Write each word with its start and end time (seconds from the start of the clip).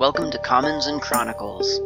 Welcome 0.00 0.32
to 0.32 0.38
Commons 0.38 0.86
and 0.86 1.00
Chronicles, 1.00 1.78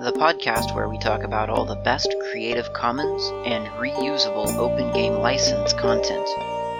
the 0.00 0.12
podcast 0.16 0.74
where 0.74 0.88
we 0.88 0.98
talk 0.98 1.22
about 1.22 1.48
all 1.48 1.64
the 1.64 1.76
best 1.76 2.12
Creative 2.32 2.72
Commons 2.72 3.22
and 3.46 3.68
reusable 3.78 4.52
open 4.56 4.92
game 4.92 5.12
license 5.14 5.72
content. 5.72 6.26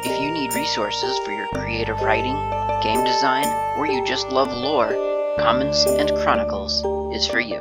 If 0.05 0.21
you 0.21 0.33
need 0.33 0.55
resources 0.55 1.17
for 1.21 1.31
your 1.31 1.47
creative 1.55 2.01
writing, 2.01 2.35
game 2.83 3.05
design, 3.05 3.47
or 3.79 3.87
you 3.87 4.05
just 4.05 4.31
love 4.31 4.53
lore, 4.53 4.89
Commons 5.39 5.85
and 5.85 6.11
Chronicles 6.17 6.83
is 7.15 7.29
for 7.29 7.39
you. 7.39 7.61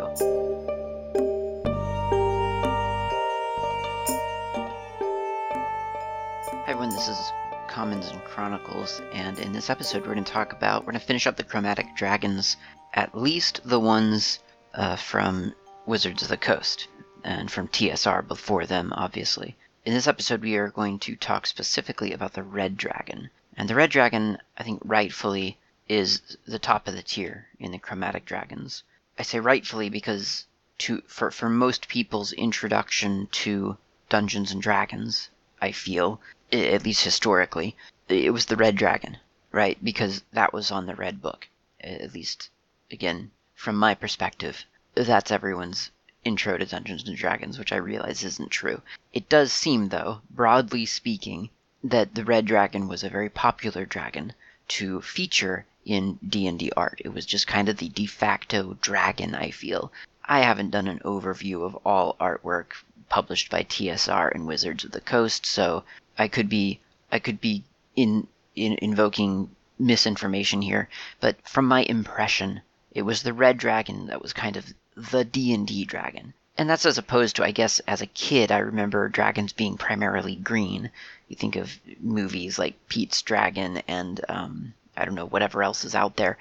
Hi 6.65 6.71
everyone, 6.71 6.89
this 6.89 7.07
is 7.07 7.31
Commons 7.67 8.07
and 8.09 8.23
Chronicles, 8.23 8.99
and 9.13 9.37
in 9.37 9.51
this 9.53 9.69
episode 9.69 10.07
we're 10.07 10.13
going 10.13 10.23
to 10.23 10.31
talk 10.31 10.53
about, 10.53 10.81
we're 10.81 10.93
going 10.93 10.99
to 10.99 11.05
finish 11.05 11.27
up 11.27 11.35
the 11.35 11.43
Chromatic 11.43 11.95
Dragons, 11.95 12.57
at 12.95 13.13
least 13.13 13.59
the 13.65 13.79
ones 13.79 14.39
uh, 14.73 14.95
from 14.95 15.53
Wizards 15.85 16.23
of 16.23 16.29
the 16.29 16.37
Coast, 16.37 16.87
and 17.25 17.51
from 17.51 17.67
TSR 17.67 18.25
before 18.25 18.65
them, 18.65 18.93
obviously. 18.95 19.57
In 19.83 19.93
this 19.93 20.07
episode 20.07 20.41
we 20.41 20.55
are 20.55 20.69
going 20.69 20.99
to 20.99 21.17
talk 21.17 21.45
specifically 21.45 22.13
about 22.13 22.33
the 22.33 22.41
Red 22.41 22.77
Dragon. 22.77 23.29
And 23.57 23.69
the 23.69 23.75
Red 23.75 23.89
Dragon, 23.91 24.37
I 24.57 24.63
think 24.63 24.81
rightfully, 24.85 25.57
is 25.89 26.37
the 26.47 26.57
top 26.57 26.87
of 26.87 26.95
the 26.95 27.03
tier 27.03 27.47
in 27.59 27.71
the 27.71 27.77
Chromatic 27.77 28.25
Dragons. 28.25 28.83
I 29.19 29.23
say 29.23 29.41
rightfully 29.41 29.89
because 29.89 30.45
to 30.77 31.03
for, 31.05 31.31
for 31.31 31.49
most 31.49 31.87
people's 31.87 32.31
introduction 32.31 33.27
to 33.43 33.77
Dungeons 34.07 34.51
and 34.51 34.61
Dragons, 34.61 35.29
I 35.61 35.71
feel, 35.73 36.21
at 36.51 36.83
least 36.83 37.03
historically, 37.03 37.75
it 38.07 38.31
was 38.31 38.45
the 38.45 38.55
Red 38.55 38.77
Dragon, 38.77 39.17
right? 39.51 39.77
Because 39.83 40.23
that 40.31 40.53
was 40.53 40.71
on 40.71 40.85
the 40.85 40.95
Red 40.95 41.21
Book. 41.21 41.47
At 41.81 42.13
least, 42.13 42.49
again, 42.91 43.31
from 43.55 43.75
my 43.75 43.95
perspective, 43.95 44.63
that's 44.93 45.31
everyone's 45.31 45.91
intro 46.23 46.57
to 46.57 46.65
Dungeons 46.65 47.07
and 47.07 47.17
Dragons, 47.17 47.57
which 47.57 47.71
I 47.71 47.77
realize 47.77 48.23
isn't 48.23 48.51
true. 48.51 48.81
It 49.11 49.27
does 49.27 49.51
seem, 49.51 49.89
though, 49.89 50.21
broadly 50.29 50.85
speaking, 50.85 51.49
that 51.83 52.15
the 52.15 52.23
Red 52.23 52.45
Dragon 52.45 52.87
was 52.87 53.03
a 53.03 53.09
very 53.09 53.29
popular 53.29 53.85
dragon 53.85 54.33
to 54.69 55.01
feature 55.01 55.65
in 55.83 56.19
D&D 56.27 56.71
art. 56.77 57.01
It 57.03 57.09
was 57.09 57.25
just 57.25 57.47
kind 57.47 57.69
of 57.69 57.77
the 57.77 57.89
de 57.89 58.05
facto 58.05 58.77
dragon, 58.81 59.35
I 59.35 59.51
feel. 59.51 59.91
I 60.23 60.39
haven't 60.41 60.71
done 60.71 60.87
an 60.87 60.99
overview 60.99 61.63
of 61.63 61.75
all 61.85 62.15
artwork 62.19 62.73
published 63.09 63.49
by 63.49 63.63
TSR 63.63 64.33
and 64.33 64.47
Wizards 64.47 64.83
of 64.83 64.91
the 64.91 65.01
Coast, 65.01 65.45
so 65.45 65.83
I 66.17 66.27
could 66.27 66.49
be 66.49 66.79
I 67.11 67.19
could 67.19 67.39
be 67.39 67.63
in, 67.95 68.27
in 68.55 68.77
invoking 68.81 69.55
misinformation 69.77 70.61
here, 70.61 70.89
but 71.19 71.35
from 71.47 71.67
my 71.67 71.83
impression, 71.83 72.61
it 72.95 73.01
was 73.01 73.21
the 73.21 73.33
red 73.33 73.57
dragon 73.57 74.05
that 74.07 74.21
was 74.21 74.31
kind 74.31 74.55
of 74.55 74.73
the 74.95 75.25
D&D 75.25 75.83
dragon. 75.83 76.33
And 76.57 76.69
that's 76.69 76.85
as 76.85 76.97
opposed 76.97 77.35
to 77.35 77.43
I 77.43 77.51
guess 77.51 77.79
as 77.79 78.01
a 78.01 78.07
kid 78.07 78.51
I 78.51 78.59
remember 78.59 79.09
dragons 79.09 79.51
being 79.51 79.77
primarily 79.77 80.37
green. 80.37 80.89
You 81.27 81.35
think 81.35 81.57
of 81.57 81.77
movies 81.99 82.57
like 82.57 82.87
Pete's 82.87 83.21
Dragon 83.21 83.83
and 83.89 84.23
um, 84.29 84.73
I 84.95 85.03
don't 85.03 85.15
know 85.15 85.25
whatever 85.25 85.61
else 85.61 85.83
is 85.83 85.93
out 85.93 86.15
there. 86.15 86.37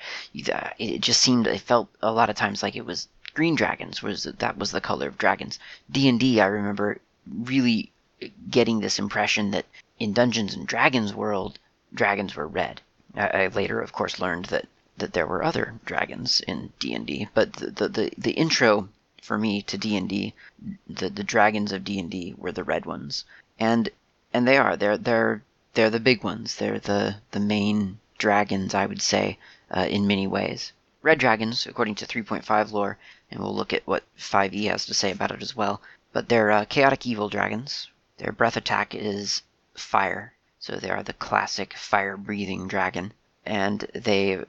Uh, 0.53 0.71
It 0.79 1.01
just 1.01 1.21
seemed 1.21 1.49
it 1.49 1.61
felt 1.61 1.89
a 2.01 2.13
lot 2.13 2.31
of 2.31 2.37
times 2.37 2.63
like 2.63 2.77
it 2.77 2.87
was 2.87 3.09
green 3.35 3.57
dragons 3.57 4.01
was 4.01 4.23
that 4.23 4.57
was 4.57 4.71
the 4.71 4.81
color 4.81 5.09
of 5.09 5.19
dragons. 5.19 5.59
D&D 5.91 6.41
I 6.41 6.47
remember 6.47 6.99
really 7.27 7.91
getting 8.49 8.79
this 8.79 9.01
impression 9.01 9.51
that 9.51 9.67
in 9.99 10.13
Dungeons 10.13 10.55
and 10.55 10.69
Dragons 10.69 11.13
world 11.13 11.59
dragons 11.93 12.37
were 12.37 12.47
red. 12.47 12.81
I 13.17 13.49
later 13.49 13.81
of 13.81 13.93
course 13.93 14.21
learned 14.21 14.45
that 14.47 14.69
that 14.97 15.13
there 15.13 15.27
were 15.27 15.43
other 15.43 15.75
dragons 15.85 16.41
in 16.41 16.73
D&D, 16.79 17.29
but 17.35 17.55
the 17.55 17.71
the, 17.71 17.89
the, 17.89 18.13
the 18.17 18.33
intro 18.33 18.89
for 19.23 19.37
me 19.39 19.63
to 19.63 19.77
D&D 19.77 20.35
the 20.87 21.09
the 21.09 21.25
dragons 21.25 21.73
of 21.73 21.83
D&D 21.83 22.35
were 22.37 22.53
the 22.53 22.63
red 22.63 22.87
ones. 22.87 23.25
And 23.59 23.91
and 24.33 24.47
they 24.47 24.57
are 24.57 24.77
they're 24.77 24.97
they're 24.97 25.43
they're 25.73 25.91
the 25.91 25.99
big 25.99 26.23
ones. 26.23 26.57
They're 26.57 26.79
the 26.79 27.17
the 27.33 27.41
main 27.41 27.99
dragons 28.19 28.75
I 28.75 28.87
would 28.87 29.03
say 29.03 29.39
uh, 29.71 29.87
in 29.89 30.07
many 30.07 30.27
ways. 30.27 30.73
Red 31.03 31.19
dragons, 31.19 31.67
according 31.67 31.97
to 31.97 32.07
3.5 32.07 32.73
lore, 32.73 32.97
and 33.31 33.41
we'll 33.41 33.55
look 33.55 33.73
at 33.73 33.87
what 33.87 34.05
5e 34.19 34.71
has 34.71 34.87
to 34.87 34.95
say 34.95 35.11
about 35.11 35.33
it 35.33 35.43
as 35.43 35.57
well. 35.57 35.83
But 36.13 36.29
they're 36.29 36.51
uh, 36.51 36.65
chaotic 36.65 37.07
evil 37.07 37.29
dragons. 37.29 37.89
Their 38.19 38.33
breath 38.33 38.57
attack 38.57 38.95
is 38.95 39.43
fire, 39.75 40.35
so 40.59 40.77
they 40.77 40.91
are 40.91 41.03
the 41.03 41.13
classic 41.13 41.75
fire-breathing 41.75 42.69
dragon, 42.69 43.13
and 43.47 43.81
they 43.95 44.43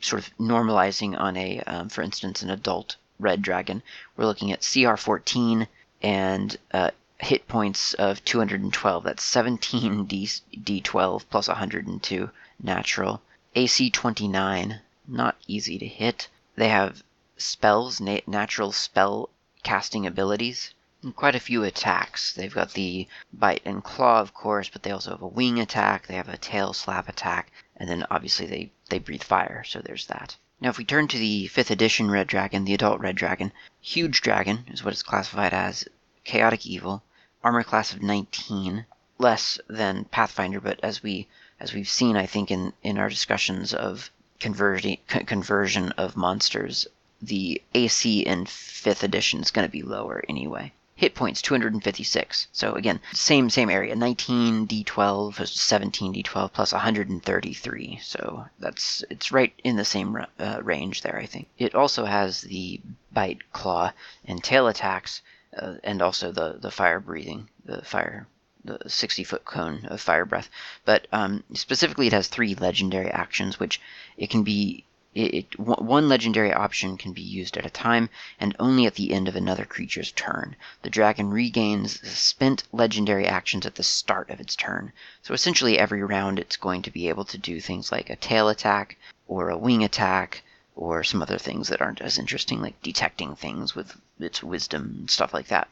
sort 0.00 0.22
of 0.22 0.36
normalizing 0.38 1.18
on 1.18 1.36
a, 1.36 1.60
um, 1.60 1.88
for 1.88 2.02
instance, 2.02 2.42
an 2.42 2.50
adult 2.50 2.96
red 3.18 3.42
dragon. 3.42 3.82
We're 4.16 4.26
looking 4.26 4.52
at 4.52 4.66
CR 4.66 4.96
14 4.96 5.68
and 6.02 6.56
uh, 6.72 6.90
hit 7.18 7.46
points 7.48 7.92
of 7.94 8.24
212. 8.24 9.04
That's 9.04 9.22
17 9.22 10.06
D 10.06 10.26
D12 10.26 11.24
plus 11.30 11.48
102 11.48 12.30
natural. 12.62 13.20
AC 13.54 13.90
29, 13.90 14.80
not 15.06 15.36
easy 15.46 15.78
to 15.78 15.86
hit. 15.86 16.28
They 16.56 16.68
have 16.68 17.02
spells, 17.36 18.00
na- 18.00 18.20
natural 18.26 18.72
spell 18.72 19.28
casting 19.62 20.06
abilities, 20.06 20.72
quite 21.16 21.34
a 21.34 21.40
few 21.40 21.64
attacks. 21.64 22.32
They've 22.32 22.54
got 22.54 22.72
the 22.72 23.08
bite 23.32 23.62
and 23.64 23.82
claw, 23.82 24.20
of 24.20 24.32
course, 24.34 24.68
but 24.68 24.82
they 24.82 24.90
also 24.90 25.10
have 25.10 25.22
a 25.22 25.26
wing 25.26 25.58
attack. 25.58 26.06
They 26.06 26.14
have 26.14 26.28
a 26.28 26.36
tail 26.36 26.72
slap 26.72 27.08
attack, 27.08 27.50
and 27.80 27.88
then 27.88 28.04
obviously 28.10 28.44
they 28.44 28.70
they 28.90 28.98
breathe 28.98 29.22
fire. 29.22 29.64
So 29.64 29.80
there's 29.80 30.06
that. 30.08 30.36
Now, 30.60 30.68
if 30.68 30.76
we 30.76 30.84
turn 30.84 31.08
to 31.08 31.18
the 31.18 31.46
fifth 31.46 31.70
edition 31.70 32.10
Red 32.10 32.26
Dragon, 32.26 32.66
the 32.66 32.74
adult 32.74 33.00
Red 33.00 33.16
Dragon, 33.16 33.50
huge 33.80 34.20
dragon 34.20 34.66
is 34.70 34.84
what 34.84 34.92
it's 34.92 35.02
classified 35.02 35.54
as. 35.54 35.88
Chaotic 36.22 36.66
evil, 36.66 37.02
armor 37.42 37.62
class 37.62 37.94
of 37.94 38.02
19, 38.02 38.84
less 39.16 39.58
than 39.66 40.04
Pathfinder, 40.04 40.60
but 40.60 40.78
as 40.82 41.02
we 41.02 41.26
as 41.58 41.72
we've 41.72 41.88
seen, 41.88 42.18
I 42.18 42.26
think 42.26 42.50
in 42.50 42.74
in 42.82 42.98
our 42.98 43.08
discussions 43.08 43.72
of 43.72 44.10
conversion 44.38 44.98
con- 45.08 45.24
conversion 45.24 45.92
of 45.92 46.16
monsters, 46.16 46.86
the 47.22 47.62
AC 47.72 48.20
in 48.20 48.44
fifth 48.44 49.02
edition 49.02 49.40
is 49.40 49.50
going 49.50 49.66
to 49.66 49.72
be 49.72 49.82
lower 49.82 50.22
anyway. 50.28 50.74
Hit 51.00 51.14
points 51.14 51.40
256. 51.40 52.48
So 52.52 52.74
again, 52.74 53.00
same 53.14 53.48
same 53.48 53.70
area. 53.70 53.96
19 53.96 54.66
d12, 54.66 55.48
17 55.48 56.12
d12 56.12 56.52
plus 56.52 56.72
133. 56.74 57.98
So 58.02 58.44
that's 58.58 59.02
it's 59.08 59.32
right 59.32 59.54
in 59.64 59.76
the 59.76 59.84
same 59.86 60.14
uh, 60.38 60.60
range 60.62 61.00
there. 61.00 61.16
I 61.16 61.24
think 61.24 61.48
it 61.56 61.74
also 61.74 62.04
has 62.04 62.42
the 62.42 62.82
bite, 63.10 63.50
claw, 63.50 63.92
and 64.26 64.44
tail 64.44 64.68
attacks, 64.68 65.22
uh, 65.56 65.76
and 65.82 66.02
also 66.02 66.32
the 66.32 66.58
the 66.60 66.70
fire 66.70 67.00
breathing, 67.00 67.48
the 67.64 67.80
fire 67.80 68.26
the 68.62 68.78
60 68.86 69.24
foot 69.24 69.46
cone 69.46 69.86
of 69.86 70.02
fire 70.02 70.26
breath. 70.26 70.50
But 70.84 71.06
um, 71.12 71.44
specifically, 71.54 72.08
it 72.08 72.12
has 72.12 72.28
three 72.28 72.54
legendary 72.54 73.10
actions, 73.10 73.58
which 73.58 73.80
it 74.18 74.28
can 74.28 74.42
be. 74.42 74.84
It, 75.12 75.34
it, 75.34 75.58
one 75.58 76.08
legendary 76.08 76.52
option 76.52 76.96
can 76.96 77.12
be 77.12 77.20
used 77.20 77.56
at 77.56 77.66
a 77.66 77.70
time, 77.70 78.10
and 78.38 78.54
only 78.60 78.86
at 78.86 78.94
the 78.94 79.12
end 79.12 79.26
of 79.26 79.34
another 79.34 79.64
creature's 79.64 80.12
turn. 80.12 80.54
The 80.82 80.90
dragon 80.90 81.30
regains 81.30 82.00
spent 82.08 82.62
legendary 82.70 83.26
actions 83.26 83.66
at 83.66 83.74
the 83.74 83.82
start 83.82 84.30
of 84.30 84.38
its 84.38 84.54
turn. 84.54 84.92
So 85.22 85.34
essentially, 85.34 85.80
every 85.80 86.04
round 86.04 86.38
it's 86.38 86.56
going 86.56 86.82
to 86.82 86.92
be 86.92 87.08
able 87.08 87.24
to 87.24 87.38
do 87.38 87.60
things 87.60 87.90
like 87.90 88.08
a 88.08 88.14
tail 88.14 88.48
attack, 88.48 88.96
or 89.26 89.50
a 89.50 89.58
wing 89.58 89.82
attack, 89.82 90.44
or 90.76 91.02
some 91.02 91.22
other 91.22 91.38
things 91.38 91.66
that 91.68 91.82
aren't 91.82 92.00
as 92.00 92.16
interesting, 92.16 92.62
like 92.62 92.80
detecting 92.80 93.34
things 93.34 93.74
with 93.74 94.00
its 94.20 94.44
wisdom 94.44 94.94
and 95.00 95.10
stuff 95.10 95.34
like 95.34 95.48
that. 95.48 95.68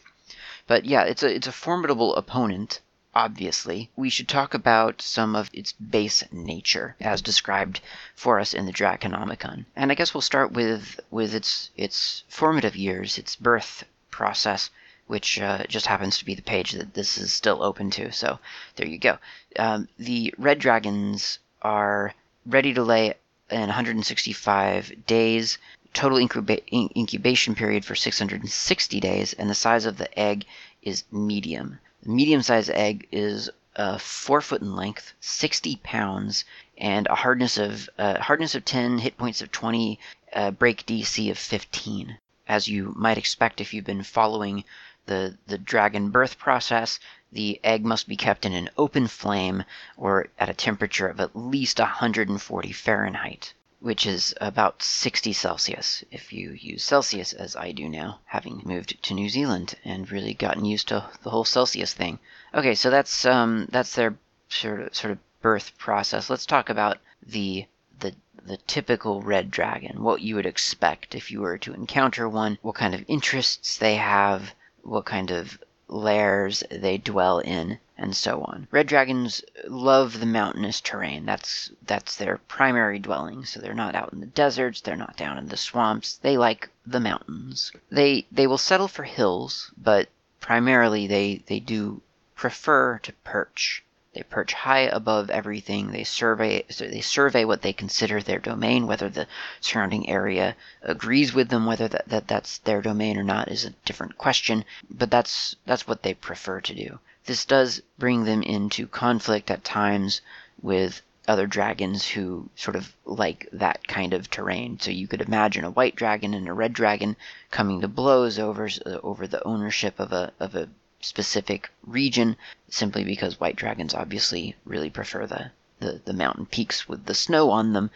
But 0.66 0.84
yeah, 0.84 1.04
it's 1.04 1.22
a 1.22 1.32
it's 1.32 1.46
a 1.46 1.52
formidable 1.52 2.16
opponent. 2.16 2.80
Obviously, 3.20 3.90
we 3.96 4.10
should 4.10 4.28
talk 4.28 4.54
about 4.54 5.02
some 5.02 5.34
of 5.34 5.50
its 5.52 5.72
base 5.72 6.22
nature, 6.30 6.94
as 7.00 7.20
described 7.20 7.80
for 8.14 8.38
us 8.38 8.54
in 8.54 8.64
the 8.64 8.72
Draconomicon. 8.72 9.64
And 9.74 9.90
I 9.90 9.96
guess 9.96 10.14
we'll 10.14 10.20
start 10.20 10.52
with 10.52 11.00
with 11.10 11.34
its 11.34 11.70
its 11.76 12.22
formative 12.28 12.76
years, 12.76 13.18
its 13.18 13.34
birth 13.34 13.82
process, 14.12 14.70
which 15.08 15.40
uh, 15.40 15.64
just 15.64 15.86
happens 15.86 16.18
to 16.18 16.24
be 16.24 16.36
the 16.36 16.42
page 16.42 16.70
that 16.70 16.94
this 16.94 17.18
is 17.18 17.32
still 17.32 17.60
open 17.60 17.90
to. 17.90 18.12
So 18.12 18.38
there 18.76 18.86
you 18.86 18.98
go. 18.98 19.18
Um, 19.58 19.88
the 19.98 20.32
red 20.38 20.60
dragons 20.60 21.40
are 21.60 22.14
ready 22.46 22.72
to 22.74 22.84
lay 22.84 23.14
in 23.50 23.60
165 23.62 25.06
days 25.08 25.58
total 25.92 26.18
incuba- 26.18 26.62
incubation 26.70 27.56
period 27.56 27.84
for 27.84 27.96
660 27.96 29.00
days, 29.00 29.32
and 29.32 29.50
the 29.50 29.56
size 29.56 29.86
of 29.86 29.98
the 29.98 30.16
egg 30.16 30.44
is 30.82 31.02
medium. 31.10 31.80
The 32.08 32.14
medium 32.14 32.40
sized 32.40 32.70
egg 32.70 33.06
is 33.12 33.50
uh, 33.76 33.98
four 33.98 34.40
foot 34.40 34.62
in 34.62 34.74
length, 34.74 35.12
60 35.20 35.76
pounds, 35.82 36.46
and 36.78 37.06
a 37.06 37.14
hardness 37.16 37.58
of 37.58 37.90
uh, 37.98 38.18
hardness 38.22 38.54
of 38.54 38.64
10, 38.64 39.00
hit 39.00 39.18
points 39.18 39.42
of 39.42 39.52
20, 39.52 40.00
uh, 40.32 40.50
break 40.52 40.86
DC 40.86 41.30
of 41.30 41.36
15. 41.36 42.16
As 42.48 42.66
you 42.66 42.94
might 42.96 43.18
expect 43.18 43.60
if 43.60 43.74
you've 43.74 43.84
been 43.84 44.02
following 44.02 44.64
the 45.04 45.36
the 45.48 45.58
dragon 45.58 46.08
birth 46.08 46.38
process, 46.38 46.98
the 47.30 47.60
egg 47.62 47.84
must 47.84 48.08
be 48.08 48.16
kept 48.16 48.46
in 48.46 48.54
an 48.54 48.70
open 48.78 49.06
flame 49.06 49.64
or 49.98 50.28
at 50.38 50.48
a 50.48 50.54
temperature 50.54 51.08
of 51.08 51.20
at 51.20 51.36
least 51.36 51.78
140 51.78 52.72
Fahrenheit. 52.72 53.52
Which 53.80 54.06
is 54.06 54.34
about 54.40 54.82
60 54.82 55.32
Celsius 55.32 56.02
if 56.10 56.32
you 56.32 56.50
use 56.50 56.82
Celsius 56.82 57.32
as 57.32 57.54
I 57.54 57.70
do 57.72 57.88
now, 57.88 58.18
having 58.24 58.62
moved 58.64 59.00
to 59.04 59.14
New 59.14 59.28
Zealand 59.28 59.76
and 59.84 60.10
really 60.10 60.34
gotten 60.34 60.64
used 60.64 60.88
to 60.88 61.08
the 61.22 61.30
whole 61.30 61.44
Celsius 61.44 61.94
thing. 61.94 62.18
Okay, 62.52 62.74
so 62.74 62.90
that's 62.90 63.24
um, 63.24 63.68
that's 63.70 63.94
their 63.94 64.16
sort 64.48 64.80
of 64.80 64.94
sort 64.94 65.12
of 65.12 65.18
birth 65.40 65.76
process. 65.78 66.28
Let's 66.28 66.46
talk 66.46 66.68
about 66.68 66.98
the 67.24 67.66
the 68.00 68.14
the 68.44 68.56
typical 68.56 69.22
red 69.22 69.50
dragon, 69.50 70.02
what 70.02 70.22
you 70.22 70.34
would 70.34 70.46
expect 70.46 71.14
if 71.14 71.30
you 71.30 71.40
were 71.40 71.58
to 71.58 71.74
encounter 71.74 72.28
one, 72.28 72.58
what 72.62 72.74
kind 72.74 72.94
of 72.94 73.04
interests 73.06 73.76
they 73.78 73.96
have, 73.96 74.54
what 74.82 75.04
kind 75.04 75.30
of 75.30 75.58
lairs 75.88 76.62
they 76.70 76.98
dwell 76.98 77.38
in, 77.38 77.78
and 77.96 78.14
so 78.16 78.42
on. 78.42 78.68
Red 78.70 78.86
dragons 78.86 79.42
love 79.66 80.20
the 80.20 80.26
mountainous 80.26 80.80
terrain. 80.80 81.24
That's 81.24 81.70
that's 81.82 82.16
their 82.16 82.36
primary 82.36 82.98
dwelling. 82.98 83.44
So 83.44 83.58
they're 83.58 83.74
not 83.74 83.94
out 83.94 84.12
in 84.12 84.20
the 84.20 84.26
deserts, 84.26 84.80
they're 84.80 84.96
not 84.96 85.16
down 85.16 85.38
in 85.38 85.48
the 85.48 85.56
swamps. 85.56 86.16
They 86.18 86.36
like 86.36 86.68
the 86.86 87.00
mountains. 87.00 87.72
They 87.90 88.26
they 88.30 88.46
will 88.46 88.58
settle 88.58 88.88
for 88.88 89.04
hills, 89.04 89.72
but 89.76 90.08
primarily 90.40 91.06
they 91.06 91.42
they 91.46 91.60
do 91.60 92.02
prefer 92.36 92.98
to 92.98 93.12
perch. 93.24 93.82
They 94.18 94.24
perch 94.24 94.52
high 94.52 94.80
above 94.80 95.30
everything. 95.30 95.92
They 95.92 96.02
survey 96.02 96.64
they 96.76 97.00
survey 97.00 97.44
what 97.44 97.62
they 97.62 97.72
consider 97.72 98.20
their 98.20 98.40
domain, 98.40 98.88
whether 98.88 99.08
the 99.08 99.28
surrounding 99.60 100.08
area 100.08 100.56
agrees 100.82 101.32
with 101.32 101.50
them, 101.50 101.66
whether 101.66 101.86
that, 101.86 102.08
that 102.08 102.26
that's 102.26 102.58
their 102.58 102.82
domain 102.82 103.16
or 103.16 103.22
not 103.22 103.46
is 103.46 103.64
a 103.64 103.70
different 103.84 104.18
question. 104.18 104.64
But 104.90 105.12
that's 105.12 105.54
that's 105.66 105.86
what 105.86 106.02
they 106.02 106.14
prefer 106.14 106.60
to 106.62 106.74
do. 106.74 106.98
This 107.26 107.44
does 107.44 107.80
bring 107.96 108.24
them 108.24 108.42
into 108.42 108.88
conflict 108.88 109.52
at 109.52 109.62
times 109.62 110.20
with 110.60 111.00
other 111.28 111.46
dragons 111.46 112.08
who 112.08 112.48
sort 112.56 112.74
of 112.74 112.92
like 113.04 113.48
that 113.52 113.86
kind 113.86 114.14
of 114.14 114.30
terrain. 114.30 114.80
So 114.80 114.90
you 114.90 115.06
could 115.06 115.20
imagine 115.20 115.64
a 115.64 115.70
white 115.70 115.94
dragon 115.94 116.34
and 116.34 116.48
a 116.48 116.52
red 116.52 116.72
dragon 116.72 117.14
coming 117.52 117.82
to 117.82 117.88
blows 117.88 118.36
over 118.36 118.68
over 118.84 119.28
the 119.28 119.46
ownership 119.46 120.00
of 120.00 120.10
a 120.12 120.32
of 120.40 120.56
a 120.56 120.68
specific 121.00 121.70
region 121.84 122.36
simply 122.68 123.04
because 123.04 123.40
white 123.40 123.56
dragons 123.56 123.94
obviously 123.94 124.56
really 124.64 124.90
prefer 124.90 125.26
the, 125.26 125.50
the, 125.80 126.00
the 126.04 126.12
mountain 126.12 126.46
peaks 126.46 126.88
with 126.88 127.06
the 127.06 127.14
snow 127.14 127.50
on 127.50 127.72
them 127.72 127.90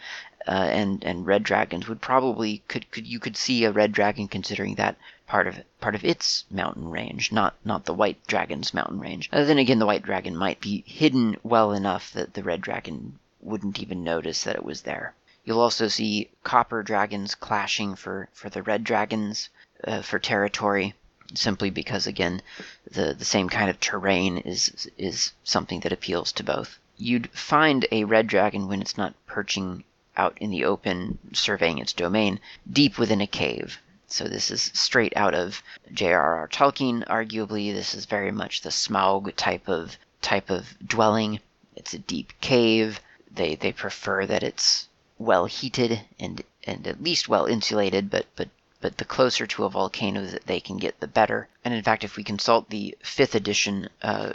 uh, 0.47 0.51
and 0.51 1.03
and 1.03 1.25
red 1.25 1.43
dragons 1.43 1.87
would 1.87 2.01
probably 2.01 2.61
could, 2.67 2.89
could 2.91 3.07
you 3.07 3.19
could 3.19 3.37
see 3.37 3.63
a 3.63 3.71
red 3.71 3.91
dragon 3.91 4.27
considering 4.27 4.75
that 4.75 4.97
part 5.25 5.47
of 5.47 5.63
part 5.79 5.95
of 5.95 6.03
its 6.03 6.45
mountain 6.51 6.89
range, 6.89 7.31
not 7.31 7.55
not 7.63 7.85
the 7.85 7.93
white 7.93 8.25
dragon's 8.27 8.73
mountain 8.73 8.99
range. 8.99 9.29
Uh, 9.31 9.43
then 9.43 9.57
again, 9.57 9.79
the 9.79 9.85
white 9.85 10.03
dragon 10.03 10.35
might 10.35 10.59
be 10.59 10.83
hidden 10.85 11.37
well 11.43 11.71
enough 11.71 12.11
that 12.11 12.33
the 12.33 12.43
red 12.43 12.61
dragon 12.61 13.17
wouldn't 13.39 13.79
even 13.79 14.03
notice 14.03 14.43
that 14.43 14.55
it 14.55 14.65
was 14.65 14.81
there. 14.81 15.13
You'll 15.45 15.61
also 15.61 15.87
see 15.87 16.29
copper 16.43 16.83
dragons 16.83 17.35
clashing 17.35 17.95
for 17.95 18.29
for 18.33 18.49
the 18.49 18.63
red 18.63 18.83
dragons 18.83 19.49
uh, 19.85 20.01
for 20.01 20.19
territory 20.19 20.93
simply 21.35 21.69
because 21.69 22.05
again 22.07 22.41
the 22.89 23.13
the 23.13 23.25
same 23.25 23.49
kind 23.49 23.69
of 23.69 23.79
terrain 23.79 24.37
is 24.37 24.89
is 24.97 25.33
something 25.43 25.79
that 25.79 25.91
appeals 25.91 26.31
to 26.31 26.43
both. 26.43 26.77
You'd 26.97 27.29
find 27.31 27.85
a 27.91 28.03
red 28.03 28.27
dragon 28.27 28.67
when 28.67 28.81
it's 28.81 28.97
not 28.97 29.15
perching 29.25 29.83
out 30.15 30.37
in 30.39 30.51
the 30.51 30.63
open 30.63 31.17
surveying 31.33 31.79
its 31.79 31.93
domain 31.93 32.39
deep 32.71 32.97
within 32.99 33.21
a 33.21 33.27
cave. 33.27 33.79
So 34.07 34.27
this 34.27 34.51
is 34.51 34.69
straight 34.75 35.13
out 35.15 35.33
of 35.33 35.63
J.R.R. 35.91 36.47
Tolkien. 36.47 37.03
Arguably, 37.07 37.73
this 37.73 37.95
is 37.95 38.05
very 38.05 38.31
much 38.31 38.61
the 38.61 38.69
Smaug 38.69 39.35
type 39.35 39.67
of 39.67 39.97
type 40.21 40.51
of 40.51 40.75
dwelling. 40.85 41.39
It's 41.75 41.95
a 41.95 41.99
deep 41.99 42.31
cave. 42.39 43.01
They 43.31 43.55
they 43.55 43.71
prefer 43.71 44.27
that 44.27 44.43
it's 44.43 44.87
well 45.17 45.45
heated 45.47 46.01
and 46.19 46.43
and 46.65 46.85
at 46.85 47.01
least 47.01 47.27
well 47.27 47.47
insulated, 47.47 48.11
but 48.11 48.27
but 48.35 48.49
but 48.83 48.97
the 48.97 49.05
closer 49.05 49.47
to 49.47 49.63
a 49.63 49.69
volcano 49.69 50.25
that 50.25 50.45
they 50.45 50.59
can 50.59 50.75
get, 50.75 50.99
the 50.99 51.07
better. 51.07 51.47
And 51.63 51.73
in 51.73 51.81
fact, 51.81 52.03
if 52.03 52.17
we 52.17 52.23
consult 52.25 52.69
the 52.69 52.97
fifth 53.01 53.33
edition 53.33 53.87
uh, 54.01 54.33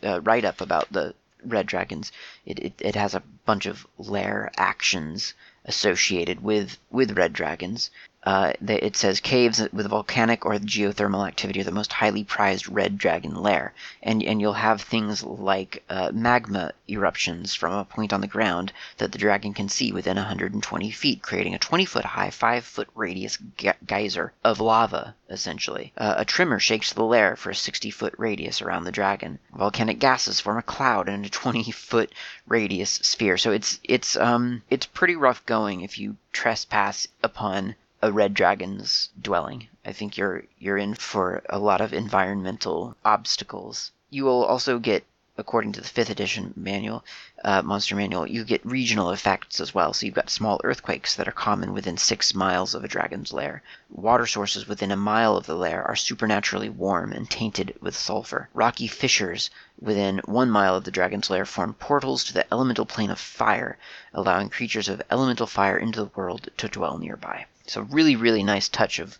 uh, 0.00 0.20
write 0.20 0.44
up 0.44 0.60
about 0.60 0.92
the 0.92 1.12
red 1.44 1.66
dragons, 1.66 2.12
it, 2.46 2.60
it, 2.60 2.74
it 2.78 2.94
has 2.94 3.16
a 3.16 3.22
bunch 3.44 3.66
of 3.66 3.84
lair 3.98 4.52
actions 4.56 5.34
associated 5.64 6.40
with 6.40 6.78
with 6.92 7.18
red 7.18 7.32
dragons. 7.32 7.90
Uh, 8.24 8.54
it 8.66 8.96
says 8.96 9.20
caves 9.20 9.60
with 9.70 9.86
volcanic 9.86 10.46
or 10.46 10.54
geothermal 10.54 11.28
activity 11.28 11.60
are 11.60 11.64
the 11.64 11.70
most 11.70 11.92
highly 11.92 12.24
prized 12.24 12.66
red 12.66 12.96
dragon 12.96 13.34
lair, 13.34 13.74
and 14.02 14.22
and 14.22 14.40
you'll 14.40 14.54
have 14.54 14.80
things 14.80 15.22
like 15.22 15.84
uh, 15.90 16.10
magma 16.10 16.72
eruptions 16.88 17.54
from 17.54 17.74
a 17.74 17.84
point 17.84 18.14
on 18.14 18.22
the 18.22 18.26
ground 18.26 18.72
that 18.96 19.12
the 19.12 19.18
dragon 19.18 19.52
can 19.52 19.68
see 19.68 19.92
within 19.92 20.16
120 20.16 20.90
feet, 20.90 21.20
creating 21.20 21.54
a 21.54 21.58
20 21.58 21.84
foot 21.84 22.04
high, 22.06 22.30
5 22.30 22.64
foot 22.64 22.88
radius 22.94 23.36
ge- 23.58 23.76
geyser 23.86 24.32
of 24.42 24.58
lava. 24.58 25.14
Essentially, 25.28 25.92
uh, 25.98 26.14
a 26.16 26.24
tremor 26.24 26.58
shakes 26.58 26.94
the 26.94 27.04
lair 27.04 27.36
for 27.36 27.50
a 27.50 27.54
60 27.54 27.90
foot 27.90 28.14
radius 28.16 28.62
around 28.62 28.84
the 28.84 28.92
dragon. 28.92 29.38
Volcanic 29.52 29.98
gases 29.98 30.40
form 30.40 30.56
a 30.56 30.62
cloud 30.62 31.10
in 31.10 31.26
a 31.26 31.28
20 31.28 31.70
foot 31.72 32.10
radius 32.46 32.90
sphere. 32.90 33.36
So 33.36 33.52
it's 33.52 33.80
it's 33.84 34.16
um 34.16 34.62
it's 34.70 34.86
pretty 34.86 35.16
rough 35.16 35.44
going 35.44 35.82
if 35.82 35.98
you 35.98 36.16
trespass 36.32 37.06
upon 37.22 37.74
a 38.04 38.12
red 38.12 38.34
dragon's 38.34 39.08
dwelling. 39.18 39.66
I 39.82 39.92
think 39.92 40.18
you're 40.18 40.44
you're 40.58 40.76
in 40.76 40.94
for 40.94 41.42
a 41.48 41.58
lot 41.58 41.80
of 41.80 41.94
environmental 41.94 42.94
obstacles. 43.02 43.92
You 44.10 44.24
will 44.26 44.44
also 44.44 44.78
get, 44.78 45.06
according 45.38 45.72
to 45.72 45.80
the 45.80 45.88
fifth 45.88 46.10
edition 46.10 46.52
manual, 46.54 47.02
uh, 47.42 47.62
monster 47.62 47.96
manual, 47.96 48.26
you 48.26 48.44
get 48.44 48.66
regional 48.66 49.10
effects 49.10 49.58
as 49.58 49.74
well. 49.74 49.94
So 49.94 50.04
you've 50.04 50.14
got 50.14 50.28
small 50.28 50.60
earthquakes 50.64 51.14
that 51.14 51.26
are 51.28 51.32
common 51.32 51.72
within 51.72 51.96
six 51.96 52.34
miles 52.34 52.74
of 52.74 52.84
a 52.84 52.88
dragon's 52.88 53.32
lair. 53.32 53.62
Water 53.88 54.26
sources 54.26 54.68
within 54.68 54.90
a 54.90 54.96
mile 54.96 55.34
of 55.38 55.46
the 55.46 55.56
lair 55.56 55.82
are 55.82 55.96
supernaturally 55.96 56.68
warm 56.68 57.10
and 57.10 57.30
tainted 57.30 57.74
with 57.80 57.96
sulfur. 57.96 58.50
Rocky 58.52 58.86
fissures 58.86 59.48
within 59.80 60.20
one 60.26 60.50
mile 60.50 60.76
of 60.76 60.84
the 60.84 60.90
dragon's 60.90 61.30
lair 61.30 61.46
form 61.46 61.72
portals 61.72 62.22
to 62.24 62.34
the 62.34 62.52
elemental 62.52 62.84
plane 62.84 63.10
of 63.10 63.18
fire, 63.18 63.78
allowing 64.12 64.50
creatures 64.50 64.90
of 64.90 65.00
elemental 65.10 65.46
fire 65.46 65.78
into 65.78 66.00
the 66.00 66.10
world 66.14 66.50
to 66.58 66.68
dwell 66.68 66.98
nearby. 66.98 67.46
So 67.66 67.80
really, 67.80 68.14
really 68.14 68.42
nice 68.42 68.68
touch 68.68 68.98
of 68.98 69.18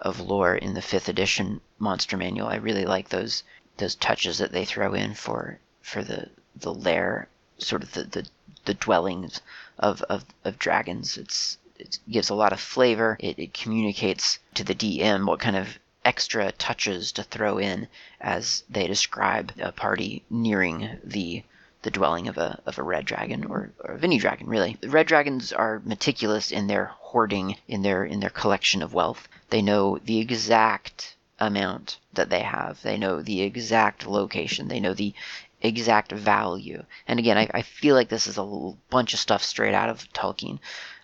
of 0.00 0.18
lore 0.18 0.56
in 0.56 0.74
the 0.74 0.80
fifth 0.82 1.08
edition 1.08 1.60
monster 1.78 2.16
manual. 2.16 2.48
I 2.48 2.56
really 2.56 2.86
like 2.86 3.10
those 3.10 3.42
those 3.76 3.94
touches 3.94 4.38
that 4.38 4.50
they 4.50 4.64
throw 4.64 4.94
in 4.94 5.14
for 5.14 5.58
for 5.82 6.02
the 6.02 6.30
the 6.56 6.72
lair, 6.72 7.28
sort 7.58 7.82
of 7.82 7.92
the 7.92 8.04
the, 8.04 8.26
the 8.64 8.74
dwellings 8.74 9.42
of, 9.78 10.02
of, 10.02 10.24
of 10.44 10.58
dragons. 10.58 11.16
It's 11.18 11.58
it 11.78 11.98
gives 12.10 12.30
a 12.30 12.34
lot 12.34 12.52
of 12.52 12.60
flavor. 12.60 13.16
It, 13.20 13.38
it 13.38 13.54
communicates 13.54 14.38
to 14.54 14.64
the 14.64 14.74
DM 14.74 15.26
what 15.26 15.40
kind 15.40 15.56
of 15.56 15.78
extra 16.04 16.50
touches 16.52 17.12
to 17.12 17.22
throw 17.22 17.58
in 17.58 17.88
as 18.20 18.64
they 18.70 18.86
describe 18.86 19.52
a 19.60 19.72
party 19.72 20.24
nearing 20.30 20.98
the 21.04 21.42
the 21.82 21.90
dwelling 21.90 22.28
of 22.28 22.38
a, 22.38 22.60
of 22.66 22.78
a 22.78 22.82
red 22.82 23.04
dragon 23.04 23.44
or, 23.44 23.72
or 23.80 23.94
of 23.94 24.04
any 24.04 24.18
dragon 24.18 24.46
really. 24.46 24.76
The 24.80 24.88
red 24.88 25.06
dragons 25.06 25.52
are 25.52 25.82
meticulous 25.84 26.50
in 26.50 26.66
their 26.66 26.86
hoarding, 27.00 27.56
in 27.68 27.82
their 27.82 28.04
in 28.04 28.20
their 28.20 28.30
collection 28.30 28.82
of 28.82 28.94
wealth. 28.94 29.28
They 29.50 29.62
know 29.62 29.98
the 29.98 30.18
exact 30.18 31.16
amount 31.38 31.98
that 32.12 32.30
they 32.30 32.42
have. 32.42 32.80
They 32.82 32.96
know 32.96 33.20
the 33.20 33.42
exact 33.42 34.06
location. 34.06 34.68
They 34.68 34.80
know 34.80 34.94
the 34.94 35.12
exact 35.60 36.12
value. 36.12 36.84
And 37.06 37.18
again, 37.18 37.38
I, 37.38 37.48
I 37.52 37.62
feel 37.62 37.94
like 37.94 38.08
this 38.08 38.26
is 38.26 38.38
a 38.38 38.72
bunch 38.90 39.12
of 39.12 39.20
stuff 39.20 39.42
straight 39.42 39.74
out 39.74 39.88
of 39.88 40.12
Tolkien. 40.12 40.58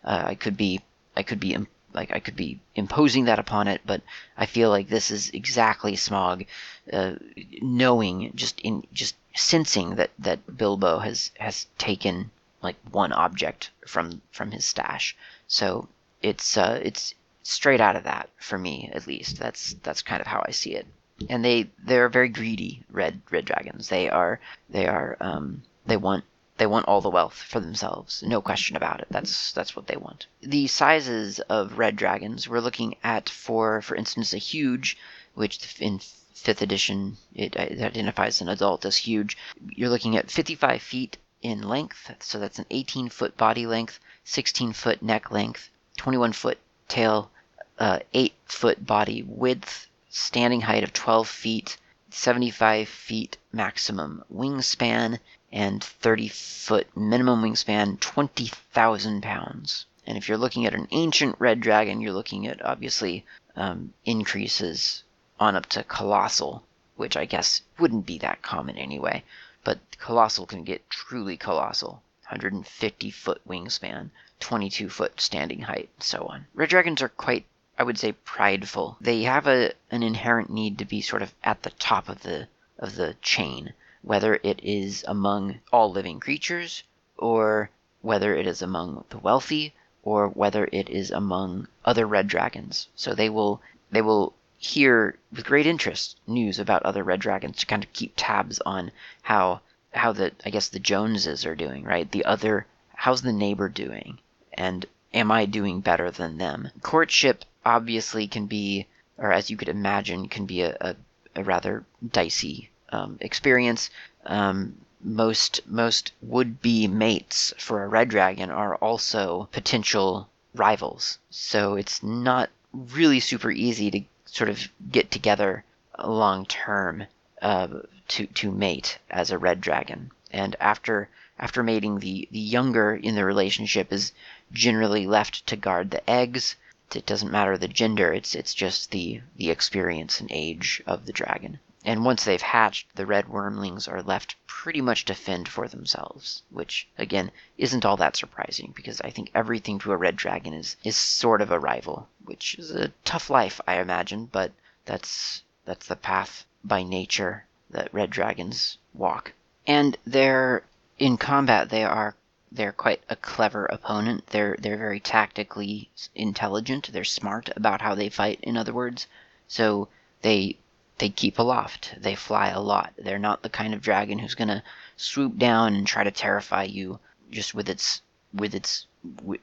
Uh, 0.05 0.23
I 0.27 0.35
could 0.35 0.57
be 0.57 0.81
I 1.17 1.23
could 1.23 1.41
be 1.41 1.57
like 1.93 2.13
I 2.13 2.21
could 2.21 2.37
be 2.37 2.61
imposing 2.75 3.25
that 3.25 3.39
upon 3.39 3.67
it, 3.69 3.81
but 3.85 4.03
I 4.37 4.47
feel 4.47 4.71
like 4.71 4.89
this 4.89 5.11
is 5.11 5.31
exactly 5.31 5.95
Smaug, 5.95 6.47
uh, 6.93 7.15
knowing 7.61 8.33
just 8.35 8.61
in 8.61 8.85
just 8.93 9.17
sensing 9.38 9.95
that 9.95 10.11
that 10.18 10.57
Bilbo 10.57 10.99
has 10.99 11.30
has 11.38 11.66
taken 11.78 12.30
like 12.61 12.76
one 12.90 13.12
object 13.12 13.71
from 13.87 14.21
from 14.33 14.50
his 14.50 14.64
stash. 14.64 15.16
So 15.47 15.88
it's 16.21 16.57
uh, 16.57 16.80
it's 16.83 17.14
straight 17.42 17.80
out 17.80 17.97
of 17.97 18.04
that 18.04 18.28
for 18.38 18.59
me 18.59 18.90
at 18.92 19.07
least. 19.07 19.38
That's 19.38 19.75
that's 19.83 20.02
kind 20.02 20.21
of 20.21 20.26
how 20.26 20.45
I 20.47 20.50
see 20.50 20.75
it. 20.75 20.87
And 21.28 21.45
they 21.45 21.71
they're 21.85 22.09
very 22.09 22.28
greedy 22.28 22.83
red 22.90 23.21
red 23.30 23.45
dragons. 23.45 23.88
They 23.88 24.11
are 24.11 24.40
they 24.68 24.87
are 24.87 25.16
um, 25.21 25.62
they 25.87 25.97
want 25.97 26.25
they 26.59 26.66
want 26.66 26.88
all 26.88 27.00
the 27.00 27.09
wealth 27.09 27.35
for 27.35 27.61
themselves. 27.61 28.23
No 28.25 28.40
question 28.40 28.76
about 28.76 29.00
it. 29.00 29.07
That's 29.11 29.52
that's 29.52 29.76
what 29.76 29.87
they 29.87 29.97
want. 29.97 30.26
The 30.42 30.66
sizes 30.66 31.38
of 31.40 31.78
red 31.78 31.95
dragons 31.95 32.49
we're 32.49 32.61
looking 32.61 32.97
at 33.04 33.28
for 33.28 33.83
for 33.83 33.95
instance 33.95 34.33
a 34.33 34.38
huge, 34.38 34.99
which 35.35 35.80
in 35.80 36.00
fifth 36.38 36.62
edition 36.62 37.16
it, 37.35 37.54
it 37.57 37.80
identifies 37.83 38.40
an 38.40 38.49
adult 38.49 38.85
as 38.85 38.97
huge. 38.97 39.37
You're 39.71 39.90
looking 39.90 40.16
at 40.16 40.30
55 40.30 40.80
feet 40.80 41.16
in 41.42 41.62
length, 41.62 42.11
so 42.21 42.38
that's 42.38 42.59
an 42.59 42.66
18 42.71 43.09
foot 43.09 43.37
body 43.37 43.66
length, 43.66 44.00
16 44.25 44.73
foot 44.73 45.02
neck 45.02 45.30
length, 45.30 45.71
21 45.97 46.33
foot 46.33 46.59
tail, 46.88 47.30
uh, 47.78 48.00
8 48.14 48.35
foot 48.47 48.87
body 48.87 49.23
width, 49.23 49.88
standing 50.11 50.62
height 50.62 50.83
of 50.83 50.92
12 50.92 51.28
feet, 51.28 51.76
75 52.11 52.88
feet 52.88 53.37
maximum 53.52 54.25
wingspan, 54.33 55.18
and 55.52 55.83
30 55.83 56.28
foot 56.28 56.97
minimum 56.97 57.42
wingspan, 57.42 58.00
20,000 58.00 59.23
pounds. 59.23 59.87
And 60.07 60.16
if 60.16 60.28
you're 60.28 60.38
looking 60.38 60.66
at 60.66 60.75
an 60.75 60.88
ancient 60.90 61.37
red 61.38 61.61
dragon, 61.61 62.00
you're 62.00 62.12
looking 62.12 62.47
at 62.47 62.64
obviously 62.64 63.25
um, 63.57 63.92
increases 64.04 65.04
on 65.40 65.57
up 65.57 65.66
to 65.66 65.85
colossal, 65.85 66.64
which 66.97 67.16
I 67.16 67.25
guess 67.25 67.62
wouldn't 67.78 68.07
be 68.07 68.18
that 68.18 68.42
common 68.42 68.76
anyway. 68.76 69.23
But 69.64 69.78
colossal 69.99 70.47
can 70.47 70.64
get 70.64 70.88
truly 70.90 71.37
colossal 71.37 72.02
150 72.28 73.11
foot 73.11 73.40
wingspan, 73.47 74.11
22 74.40 74.88
foot 74.88 75.21
standing 75.21 75.62
height, 75.62 75.88
and 75.97 76.02
so 76.02 76.26
on. 76.26 76.47
Red 76.54 76.68
dragons 76.68 77.02
are 77.02 77.09
quite, 77.09 77.47
I 77.78 77.83
would 77.83 77.99
say, 77.99 78.12
prideful. 78.12 78.97
They 79.00 79.23
have 79.23 79.47
a, 79.47 79.73
an 79.90 80.02
inherent 80.02 80.50
need 80.50 80.78
to 80.78 80.85
be 80.85 81.00
sort 81.00 81.23
of 81.23 81.35
at 81.42 81.62
the 81.62 81.71
top 81.71 82.09
of 82.09 82.23
the, 82.23 82.49
of 82.78 82.97
the 82.97 83.14
chain, 83.23 83.73
whether 84.02 84.40
it 84.42 84.61
is 84.62 85.04
among 85.09 85.61
all 85.73 85.90
living 85.90 86.21
creatures 86.21 86.83
or 87.16 87.71
whether 88.00 88.35
it 88.35 88.47
is 88.47 88.62
among 88.62 89.04
the 89.11 89.18
wealthy 89.18 89.75
or 90.02 90.28
whether 90.28 90.68
it 90.73 90.88
is 90.88 91.11
among 91.11 91.68
other 91.85 92.07
red 92.07 92.28
dragons. 92.28 92.88
So 92.95 93.14
they 93.14 93.28
will 93.28 93.61
they 93.90 94.02
will 94.02 94.35
hear 94.61 95.17
with 95.33 95.45
great 95.45 95.67
interest 95.67 96.19
news 96.27 96.59
about 96.59 96.83
other 96.83 97.05
red 97.05 97.21
dragons 97.21 97.59
to 97.59 97.67
kind 97.67 97.85
of 97.85 97.93
keep 97.93 98.12
tabs 98.17 98.61
on 98.67 98.91
how 99.23 99.61
how 99.93 100.12
the 100.12 100.33
I 100.45 100.50
guess 100.50 100.69
the 100.69 100.81
Joneses 100.81 101.47
are 101.47 101.55
doing, 101.55 101.85
right? 101.85 102.11
The 102.11 102.25
other 102.25 102.67
how's 102.95 103.23
the 103.23 103.33
neighbor 103.33 103.69
doing? 103.69 104.19
And 104.53 104.85
am 105.15 105.31
I 105.31 105.47
doing 105.47 105.81
better 105.81 106.11
than 106.11 106.38
them? 106.38 106.71
Courtship 106.83 107.45
obviously 107.65 108.27
can 108.27 108.47
be, 108.47 108.87
or 109.17 109.33
as 109.33 109.49
you 109.49 109.57
could 109.57 109.69
imagine, 109.69 110.29
can 110.29 110.45
be 110.45 110.62
a, 110.62 110.77
a, 110.81 110.97
a 111.37 111.45
rather 111.45 111.85
dicey 112.11 112.71
um, 112.91 113.17
experience. 113.21 113.91
Um, 114.27 114.85
most 115.00 115.61
most 115.69 116.11
would 116.21 116.61
be 116.61 116.88
mates 116.88 117.55
for 117.59 117.85
a 117.85 117.88
red 117.88 118.09
dragon 118.09 118.50
are 118.50 118.75
also 118.77 119.49
potential 119.53 120.29
rivals. 120.53 121.19
So 121.31 121.77
it's 121.77 122.03
not 122.03 122.50
really 122.73 123.21
super 123.21 123.53
easy 123.53 123.91
to 123.93 124.03
sort 124.31 124.51
of 124.51 124.69
get 124.91 125.11
together 125.11 125.65
long 126.05 126.45
term 126.47 127.07
uh, 127.41 127.69
to 128.09 128.27
to 128.27 128.51
mate 128.51 128.99
as 129.11 129.31
a 129.31 129.39
red 129.39 129.61
dragon. 129.61 130.11
And 130.31 130.55
after 130.61 131.09
after 131.39 131.63
mating, 131.63 132.01
the 132.01 132.29
the 132.31 132.39
younger 132.39 132.95
in 132.95 133.15
the 133.15 133.25
relationship 133.25 133.93
is 133.93 134.13
generally 134.53 135.07
left 135.07 135.47
to 135.47 135.57
guard 135.57 135.91
the 135.91 136.09
eggs. 136.09 136.57
It 136.95 137.07
doesn't 137.07 137.33
matter 137.33 137.57
the 137.57 137.69
gender; 137.69 138.13
it's 138.13 138.35
it's 138.35 138.55
just 138.55 138.91
the 138.91 139.23
the 139.37 139.51
experience 139.51 140.21
and 140.21 140.31
age 140.31 140.83
of 140.87 141.07
the 141.07 141.13
dragon. 141.13 141.61
And 141.85 142.05
once 142.05 142.25
they've 142.25 142.43
hatched, 142.43 142.97
the 142.97 143.07
red 143.07 143.29
wormlings 143.29 143.87
are 143.87 144.03
left 144.03 144.35
pretty 144.49 144.81
much 144.81 145.05
to 145.05 145.15
fend 145.15 145.49
for 145.49 145.69
themselves, 145.69 146.43
which 146.51 146.89
again 146.99 147.31
isn't 147.57 147.85
all 147.85 147.97
that 147.99 148.17
surprising 148.17 148.73
because 148.75 149.01
I 149.03 149.11
think 149.11 149.31
everything 149.33 149.79
to 149.79 149.93
a 149.93 149.97
red 149.97 150.17
dragon 150.17 150.53
is 150.53 150.77
is 150.83 150.97
sort 150.97 151.41
of 151.41 151.53
a 151.53 151.59
rival, 151.61 152.09
which 152.25 152.57
is 152.57 152.73
a 152.73 152.93
tough 153.05 153.31
life, 153.31 153.61
I 153.69 153.79
imagine, 153.79 154.27
but 154.27 154.51
that's 154.87 155.45
that's 155.65 155.87
the 155.87 155.95
path 155.95 156.45
by 156.65 156.83
nature 156.83 157.45
that 157.71 157.95
red 157.95 158.11
dragons 158.11 158.79
walk. 158.93 159.33
And 159.65 159.97
they're 160.05 160.65
in 160.99 161.17
combat 161.17 161.69
they 161.69 161.85
are 161.85 162.17
they're 162.51 162.73
quite 162.73 163.03
a 163.09 163.15
clever 163.15 163.67
opponent. 163.67 164.27
They're 164.27 164.57
they're 164.59 164.77
very 164.79 164.99
tactically 164.99 165.91
intelligent. 166.17 166.93
They're 166.93 167.05
smart 167.05 167.51
about 167.55 167.83
how 167.83 167.95
they 167.95 168.09
fight 168.09 168.41
in 168.43 168.57
other 168.57 168.73
words. 168.73 169.07
So 169.47 169.87
they 170.23 170.59
they 170.99 171.09
keep 171.09 171.38
aloft. 171.38 171.95
They 171.97 172.14
fly 172.14 172.49
a 172.49 172.61
lot. 172.61 172.93
They're 172.99 173.19
not 173.19 173.43
the 173.43 173.49
kind 173.49 173.73
of 173.73 173.81
dragon 173.81 174.19
who's 174.19 174.35
to 174.35 174.62
swoop 174.97 175.38
down 175.38 175.75
and 175.75 175.87
try 175.87 176.05
to 176.05 176.11
terrify 176.11 176.64
you 176.64 176.99
just 177.31 177.55
with 177.55 177.69
its 177.69 178.02
with 178.35 178.55
its 178.55 178.87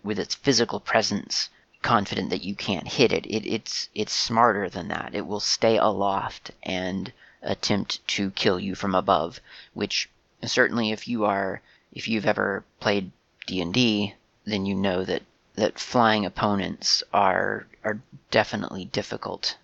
with 0.04 0.20
its 0.20 0.36
physical 0.36 0.80
presence 0.80 1.50
confident 1.82 2.30
that 2.32 2.44
you 2.44 2.56
can't 2.56 2.88
hit 2.88 3.14
it. 3.14 3.26
it. 3.28 3.46
It's 3.46 3.90
it's 3.94 4.12
smarter 4.12 4.70
than 4.70 4.88
that. 4.90 5.14
It 5.14 5.28
will 5.28 5.40
stay 5.40 5.78
aloft 5.78 6.52
and 6.64 7.14
attempt 7.42 8.06
to 8.08 8.32
kill 8.32 8.60
you 8.60 8.76
from 8.76 8.96
above, 8.96 9.40
which 9.74 10.10
certainly 10.44 10.92
if 10.92 11.08
you 11.08 11.26
are 11.26 11.62
if 11.94 12.08
you've 12.08 12.26
ever 12.26 12.66
played 12.80 13.12
D&D, 13.46 14.16
then 14.46 14.66
you 14.66 14.76
know 14.76 15.06
that 15.06 15.22
that 15.56 15.80
flying 15.80 16.26
opponents 16.26 17.04
are 17.14 17.68
are 17.84 18.02
definitely 18.32 18.86
difficult 18.86 19.56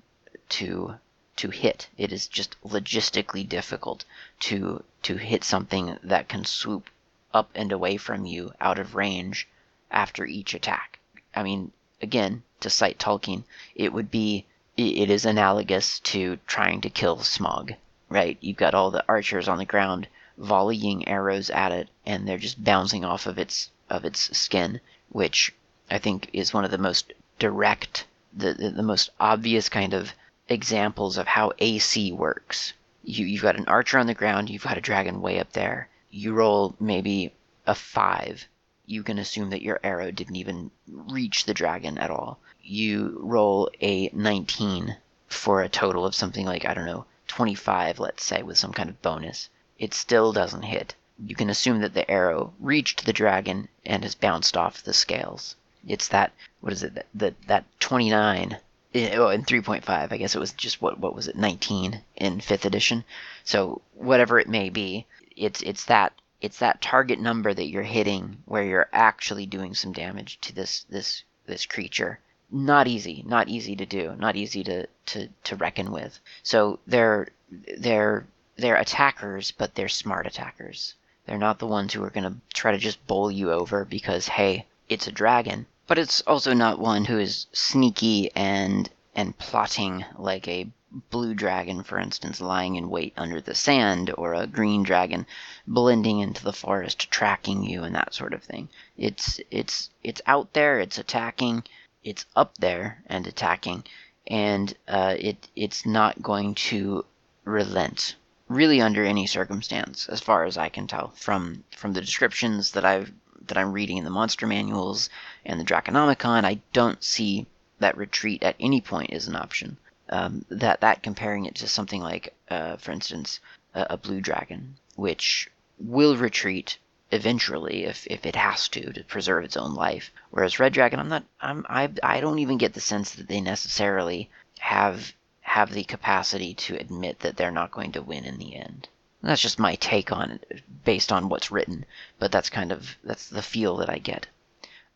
to 0.47 0.95
to 1.41 1.49
hit. 1.49 1.89
It 1.97 2.11
is 2.11 2.27
just 2.27 2.55
logistically 2.61 3.49
difficult 3.49 4.05
to 4.41 4.83
to 5.01 5.17
hit 5.17 5.43
something 5.43 5.97
that 6.03 6.29
can 6.29 6.45
swoop 6.45 6.91
up 7.33 7.49
and 7.55 7.71
away 7.71 7.97
from 7.97 8.27
you 8.27 8.53
out 8.61 8.77
of 8.77 8.93
range 8.93 9.47
after 9.89 10.23
each 10.23 10.53
attack. 10.53 10.99
I 11.35 11.41
mean, 11.41 11.71
again, 11.99 12.43
to 12.59 12.69
cite 12.69 12.99
Tolkien, 12.99 13.43
it 13.73 13.91
would 13.91 14.11
be 14.11 14.45
it 14.77 15.09
is 15.09 15.25
analogous 15.25 15.99
to 16.11 16.37
trying 16.45 16.79
to 16.81 16.91
kill 16.91 17.17
Smaug, 17.17 17.75
right? 18.07 18.37
You've 18.39 18.57
got 18.57 18.75
all 18.75 18.91
the 18.91 19.03
archers 19.07 19.47
on 19.47 19.57
the 19.57 19.65
ground 19.65 20.07
volleying 20.37 21.07
arrows 21.07 21.49
at 21.49 21.71
it 21.71 21.89
and 22.05 22.27
they're 22.27 22.37
just 22.37 22.63
bouncing 22.63 23.03
off 23.03 23.25
of 23.25 23.39
its 23.39 23.71
of 23.89 24.05
its 24.05 24.37
skin, 24.37 24.79
which 25.09 25.55
I 25.89 25.97
think 25.97 26.29
is 26.33 26.53
one 26.53 26.65
of 26.65 26.71
the 26.71 26.77
most 26.77 27.13
direct 27.39 28.05
the, 28.31 28.53
the, 28.53 28.69
the 28.69 28.83
most 28.83 29.09
obvious 29.19 29.69
kind 29.69 29.95
of 29.95 30.13
examples 30.51 31.17
of 31.17 31.27
how 31.27 31.53
AC 31.59 32.11
works. 32.11 32.73
You, 33.03 33.25
you've 33.25 33.41
got 33.41 33.55
an 33.55 33.67
archer 33.67 33.97
on 33.97 34.07
the 34.07 34.13
ground, 34.13 34.49
you've 34.49 34.63
got 34.63 34.77
a 34.77 34.81
dragon 34.81 35.21
way 35.21 35.39
up 35.39 35.53
there. 35.53 35.87
You 36.09 36.33
roll 36.33 36.75
maybe 36.77 37.33
a 37.65 37.73
five. 37.73 38.47
You 38.85 39.01
can 39.01 39.17
assume 39.17 39.49
that 39.51 39.61
your 39.61 39.79
arrow 39.81 40.11
didn't 40.11 40.35
even 40.35 40.71
reach 40.87 41.45
the 41.45 41.53
dragon 41.53 41.97
at 41.97 42.11
all. 42.11 42.37
You 42.61 43.17
roll 43.21 43.69
a 43.79 44.09
19 44.09 44.97
for 45.29 45.61
a 45.61 45.69
total 45.69 46.05
of 46.05 46.15
something 46.15 46.45
like, 46.45 46.65
I 46.65 46.73
don't 46.73 46.85
know, 46.85 47.05
25, 47.29 47.99
let's 47.99 48.25
say, 48.25 48.43
with 48.43 48.57
some 48.57 48.73
kind 48.73 48.89
of 48.89 49.01
bonus. 49.01 49.49
It 49.79 49.93
still 49.93 50.33
doesn't 50.33 50.63
hit. 50.63 50.95
You 51.25 51.33
can 51.33 51.49
assume 51.49 51.79
that 51.79 51.93
the 51.93 52.11
arrow 52.11 52.53
reached 52.59 53.05
the 53.05 53.13
dragon 53.13 53.69
and 53.85 54.03
has 54.03 54.15
bounced 54.15 54.57
off 54.57 54.83
the 54.83 54.93
scales. 54.93 55.55
It's 55.87 56.09
that, 56.09 56.33
what 56.59 56.73
is 56.73 56.83
it, 56.83 56.95
that, 56.95 57.07
that, 57.13 57.41
that 57.47 57.65
29 57.79 58.57
oh, 58.93 59.29
in 59.29 59.43
3.5, 59.43 60.11
I 60.11 60.17
guess 60.17 60.35
it 60.35 60.39
was 60.39 60.51
just 60.53 60.81
what 60.81 60.99
what 60.99 61.15
was 61.15 61.27
it 61.27 61.35
19 61.35 62.01
in 62.17 62.41
fifth 62.41 62.65
edition. 62.65 63.03
So 63.43 63.81
whatever 63.95 64.39
it 64.39 64.49
may 64.49 64.69
be, 64.69 65.05
it's 65.37 65.61
it's 65.61 65.85
that 65.85 66.13
it's 66.41 66.59
that 66.59 66.81
target 66.81 67.19
number 67.19 67.53
that 67.53 67.69
you're 67.69 67.83
hitting 67.83 68.37
where 68.45 68.63
you're 68.63 68.89
actually 68.91 69.45
doing 69.45 69.75
some 69.75 69.93
damage 69.93 70.39
to 70.41 70.53
this 70.53 70.83
this 70.89 71.23
this 71.45 71.65
creature. 71.65 72.19
Not 72.51 72.87
easy, 72.87 73.23
not 73.25 73.47
easy 73.47 73.77
to 73.77 73.85
do, 73.85 74.15
not 74.17 74.35
easy 74.35 74.63
to 74.65 74.87
to 75.07 75.29
to 75.45 75.55
reckon 75.55 75.91
with. 75.91 76.19
So 76.43 76.79
they're 76.85 77.29
they're 77.77 78.25
they're 78.57 78.75
attackers, 78.75 79.51
but 79.51 79.75
they're 79.75 79.89
smart 79.89 80.27
attackers. 80.27 80.95
They're 81.25 81.37
not 81.37 81.59
the 81.59 81.67
ones 81.67 81.93
who 81.93 82.03
are 82.03 82.09
going 82.09 82.25
to 82.25 82.35
try 82.53 82.71
to 82.73 82.77
just 82.77 83.05
bowl 83.07 83.31
you 83.31 83.51
over 83.51 83.85
because 83.85 84.27
hey, 84.27 84.65
it's 84.89 85.07
a 85.07 85.11
dragon 85.11 85.65
but 85.91 85.99
it's 85.99 86.21
also 86.21 86.53
not 86.53 86.79
one 86.79 87.03
who 87.03 87.19
is 87.19 87.47
sneaky 87.51 88.31
and 88.33 88.89
and 89.13 89.37
plotting 89.37 90.05
like 90.17 90.47
a 90.47 90.69
blue 91.09 91.33
dragon, 91.33 91.83
for 91.83 91.99
instance, 91.99 92.39
lying 92.39 92.77
in 92.77 92.89
wait 92.89 93.11
under 93.17 93.41
the 93.41 93.53
sand, 93.53 94.09
or 94.17 94.33
a 94.33 94.47
green 94.47 94.83
dragon 94.83 95.27
blending 95.67 96.19
into 96.19 96.41
the 96.45 96.53
forest, 96.53 97.11
tracking 97.11 97.61
you, 97.63 97.83
and 97.83 97.93
that 97.93 98.13
sort 98.13 98.33
of 98.33 98.41
thing. 98.41 98.69
It's 98.97 99.41
it's 99.51 99.89
it's 100.01 100.21
out 100.25 100.53
there, 100.53 100.79
it's 100.79 100.97
attacking, 100.97 101.65
it's 102.05 102.25
up 102.37 102.57
there 102.57 103.03
and 103.07 103.27
attacking, 103.27 103.83
and 104.25 104.73
uh, 104.87 105.17
it 105.19 105.49
it's 105.57 105.85
not 105.85 106.21
going 106.21 106.55
to 106.71 107.03
relent 107.43 108.15
really 108.47 108.79
under 108.79 109.03
any 109.03 109.27
circumstance, 109.27 110.07
as 110.07 110.21
far 110.21 110.45
as 110.45 110.57
I 110.57 110.69
can 110.69 110.87
tell 110.87 111.09
from 111.17 111.65
from 111.75 111.91
the 111.91 111.99
descriptions 111.99 112.71
that 112.71 112.85
I've 112.85 113.11
that 113.51 113.57
I'm 113.57 113.73
reading 113.73 113.97
in 113.97 114.05
the 114.05 114.09
monster 114.09 114.47
manuals 114.47 115.09
and 115.45 115.59
the 115.59 115.65
Draconomicon, 115.65 116.45
I 116.45 116.61
don't 116.71 117.03
see 117.03 117.47
that 117.79 117.97
retreat 117.97 118.43
at 118.43 118.55
any 118.61 118.79
point 118.79 119.11
is 119.11 119.27
an 119.27 119.35
option. 119.35 119.75
Um, 120.07 120.45
that 120.47 120.79
that 120.79 121.03
comparing 121.03 121.45
it 121.45 121.55
to 121.55 121.67
something 121.67 122.01
like, 122.01 122.33
uh, 122.49 122.77
for 122.77 122.91
instance, 122.93 123.41
a, 123.73 123.87
a, 123.91 123.97
blue 123.97 124.21
dragon, 124.21 124.77
which 124.95 125.49
will 125.79 126.15
retreat 126.15 126.77
eventually 127.11 127.83
if, 127.83 128.07
if 128.07 128.25
it 128.25 128.35
has 128.35 128.69
to 128.69 128.93
to 128.93 129.03
preserve 129.03 129.43
its 129.43 129.57
own 129.57 129.73
life. 129.73 130.11
Whereas 130.29 130.59
red 130.59 130.73
dragon, 130.73 130.99
I'm 130.99 131.09
not, 131.09 131.25
I'm, 131.41 131.65
I, 131.69 131.89
I 132.03 132.21
don't 132.21 132.39
even 132.39 132.57
get 132.57 132.73
the 132.73 132.81
sense 132.81 133.11
that 133.11 133.27
they 133.27 133.41
necessarily 133.41 134.29
have 134.59 135.13
have 135.41 135.73
the 135.73 135.83
capacity 135.83 136.53
to 136.53 136.77
admit 136.77 137.19
that 137.19 137.35
they're 137.35 137.51
not 137.51 137.71
going 137.71 137.91
to 137.91 138.01
win 138.01 138.23
in 138.23 138.37
the 138.37 138.55
end. 138.55 138.87
That's 139.23 139.41
just 139.41 139.59
my 139.59 139.75
take 139.75 140.11
on 140.11 140.31
it 140.31 140.63
based 140.83 141.11
on 141.11 141.29
what's 141.29 141.51
written, 141.51 141.85
but 142.17 142.31
that's 142.31 142.49
kind 142.49 142.71
of 142.71 142.97
that's 143.03 143.29
the 143.29 143.43
feel 143.43 143.77
that 143.77 143.89
I 143.89 143.99
get. 143.99 144.25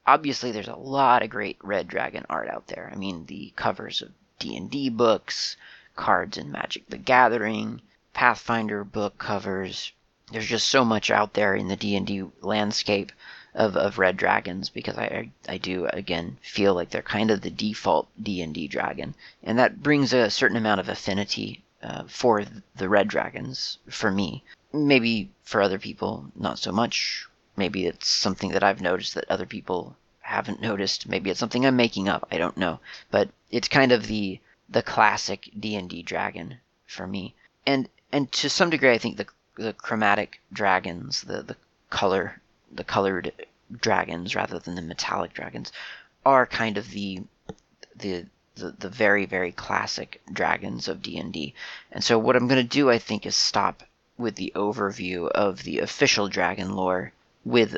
Obviously 0.08 0.52
there's 0.52 0.68
a 0.68 0.76
lot 0.76 1.22
of 1.22 1.30
great 1.30 1.58
Red 1.62 1.88
Dragon 1.88 2.26
art 2.28 2.50
out 2.50 2.66
there. 2.66 2.90
I 2.92 2.96
mean 2.96 3.28
the 3.28 3.54
covers 3.56 4.02
of 4.02 4.14
D&D 4.40 4.90
books, 4.90 5.58
cards 5.96 6.38
in 6.38 6.52
Magic 6.52 6.90
the 6.90 6.98
Gathering, 6.98 7.82
Pathfinder 8.14 8.84
book 8.84 9.20
covers. 9.20 9.92
There's 10.32 10.48
just 10.48 10.70
so 10.70 10.84
much 10.84 11.12
out 11.12 11.34
there 11.34 11.54
in 11.54 11.68
the 11.68 11.76
D&D 11.76 12.24
landscape 12.42 13.12
of, 13.54 13.78
of 13.78 14.00
red 14.00 14.18
dragons 14.18 14.70
because 14.70 14.98
I, 14.98 15.30
I 15.48 15.58
do 15.58 15.86
again 15.94 16.38
feel 16.42 16.74
like 16.74 16.90
they're 16.90 17.04
kind 17.04 17.30
of 17.30 17.42
the 17.42 17.52
default 17.52 18.08
D&D 18.22 18.70
dragon 18.70 19.14
and 19.44 19.60
that 19.60 19.84
brings 19.84 20.14
a 20.14 20.32
certain 20.32 20.58
amount 20.58 20.80
of 20.80 20.90
affinity 20.90 21.64
uh, 21.86 22.04
for 22.08 22.44
the 22.76 22.90
red 22.90 23.08
dragons 23.08 23.78
for 23.90 24.12
me. 24.12 24.44
Maybe 24.74 25.30
for 25.44 25.62
other 25.62 25.78
people 25.78 26.26
not 26.36 26.58
so 26.58 26.72
much. 26.72 27.28
Maybe 27.56 27.86
it's 27.86 28.08
something 28.08 28.50
that 28.52 28.64
I've 28.64 28.82
noticed 28.82 29.14
that 29.14 29.30
other 29.30 29.46
people 29.46 29.96
haven't 30.22 30.62
noticed. 30.62 31.08
Maybe 31.08 31.30
it's 31.30 31.40
something 31.40 31.64
I'm 31.64 31.76
making 31.76 32.10
up. 32.10 32.28
I 32.32 32.38
don't 32.38 32.58
know. 32.58 32.80
But 33.12 33.30
it's 33.52 33.68
kind 33.68 33.92
of 33.92 34.08
the 34.08 34.40
the 34.68 34.82
classic 34.82 35.52
D&D 35.60 36.02
dragon 36.02 36.58
for 36.88 37.06
me. 37.06 37.36
And 37.68 37.88
and 38.12 38.32
to 38.32 38.50
some 38.50 38.72
degree 38.72 38.92
I 38.92 38.98
think 38.98 39.18
the 39.18 39.28
the 39.56 39.74
chromatic 39.74 40.42
dragons 40.52 41.22
the 41.22 41.44
the 41.44 41.56
color 41.92 42.42
the 42.72 42.84
colored 42.84 43.32
dragons 43.72 44.36
rather 44.36 44.58
than 44.58 44.74
the 44.74 44.82
metallic 44.82 45.34
dragons 45.34 45.72
are 46.26 46.48
kind 46.48 46.78
of 46.78 46.90
the 46.90 47.22
the 47.96 48.26
the, 48.56 48.72
the 48.80 48.90
very 48.90 49.26
very 49.26 49.52
classic 49.52 50.22
dragons 50.32 50.88
of 50.88 51.02
D&D. 51.02 51.54
And 51.92 52.04
so 52.04 52.18
what 52.18 52.36
I'm 52.36 52.48
going 52.48 52.62
to 52.62 52.78
do 52.78 52.90
I 52.90 52.98
think 52.98 53.26
is 53.26 53.36
stop 53.36 53.84
with 54.18 54.36
the 54.36 54.54
overview 54.56 55.28
of 55.30 55.64
the 55.64 55.80
official 55.80 56.28
dragon 56.30 56.76
lore 56.76 57.12
with 57.44 57.78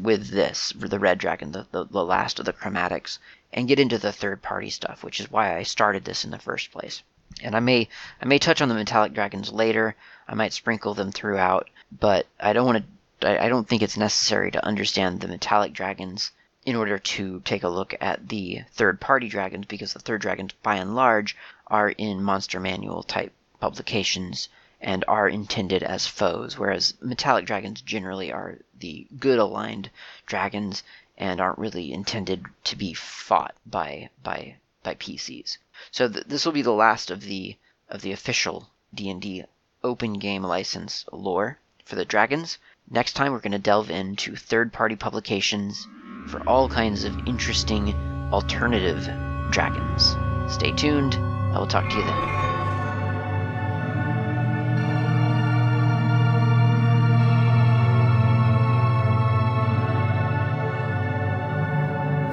with 0.00 0.28
this 0.28 0.72
the 0.76 0.98
red 0.98 1.18
dragon 1.18 1.52
the, 1.52 1.66
the, 1.70 1.84
the 1.84 2.04
last 2.04 2.38
of 2.38 2.44
the 2.44 2.52
chromatics 2.52 3.18
and 3.52 3.66
get 3.66 3.80
into 3.80 3.98
the 3.98 4.12
third 4.12 4.42
party 4.42 4.70
stuff 4.70 5.02
which 5.02 5.20
is 5.20 5.30
why 5.30 5.56
I 5.56 5.62
started 5.62 6.04
this 6.04 6.24
in 6.24 6.30
the 6.30 6.38
first 6.38 6.70
place. 6.70 7.02
And 7.42 7.56
I 7.56 7.60
may 7.60 7.88
I 8.20 8.26
may 8.26 8.38
touch 8.38 8.60
on 8.60 8.68
the 8.68 8.74
metallic 8.74 9.14
dragons 9.14 9.52
later. 9.52 9.96
I 10.28 10.34
might 10.34 10.52
sprinkle 10.52 10.94
them 10.94 11.12
throughout, 11.12 11.70
but 11.90 12.26
I 12.38 12.52
don't 12.52 12.66
want 12.66 12.84
to 13.20 13.28
I, 13.28 13.46
I 13.46 13.48
don't 13.48 13.66
think 13.66 13.82
it's 13.82 13.96
necessary 13.96 14.50
to 14.50 14.64
understand 14.64 15.20
the 15.20 15.28
metallic 15.28 15.72
dragons 15.72 16.32
in 16.70 16.76
order 16.76 17.00
to 17.00 17.40
take 17.40 17.64
a 17.64 17.68
look 17.68 17.96
at 18.00 18.28
the 18.28 18.62
third 18.70 19.00
party 19.00 19.28
dragons 19.28 19.66
because 19.66 19.92
the 19.92 19.98
third 19.98 20.20
dragons 20.20 20.52
by 20.62 20.76
and 20.76 20.94
large 20.94 21.36
are 21.66 21.90
in 21.90 22.22
monster 22.22 22.60
manual 22.60 23.02
type 23.02 23.32
publications 23.58 24.48
and 24.80 25.04
are 25.08 25.28
intended 25.28 25.82
as 25.82 26.06
foes 26.06 26.56
whereas 26.56 26.94
metallic 27.00 27.44
dragons 27.44 27.80
generally 27.80 28.30
are 28.30 28.56
the 28.78 29.04
good 29.18 29.40
aligned 29.40 29.90
dragons 30.26 30.84
and 31.18 31.40
aren't 31.40 31.58
really 31.58 31.92
intended 31.92 32.46
to 32.62 32.76
be 32.76 32.94
fought 32.94 33.56
by 33.66 34.08
by 34.22 34.54
by 34.84 34.94
PCs. 34.94 35.58
So 35.90 36.08
th- 36.08 36.26
this 36.26 36.46
will 36.46 36.52
be 36.52 36.62
the 36.62 36.72
last 36.72 37.10
of 37.10 37.22
the 37.22 37.56
of 37.88 38.00
the 38.00 38.12
official 38.12 38.70
D&D 38.94 39.44
open 39.82 40.20
game 40.20 40.44
license 40.44 41.04
lore 41.10 41.58
for 41.84 41.96
the 41.96 42.04
dragons. 42.04 42.58
Next 42.88 43.14
time, 43.14 43.32
we're 43.32 43.40
going 43.40 43.52
to 43.52 43.58
delve 43.58 43.90
into 43.90 44.36
third 44.36 44.72
party 44.72 44.94
publications 44.94 45.88
for 46.30 46.48
all 46.48 46.68
kinds 46.68 47.04
of 47.04 47.26
interesting 47.26 47.94
alternative 48.32 49.08
dragons. 49.50 50.16
Stay 50.52 50.72
tuned. 50.72 51.14
I 51.16 51.58
will 51.58 51.66
talk 51.66 51.88
to 51.90 51.96
you 51.96 52.02
then. 52.02 52.20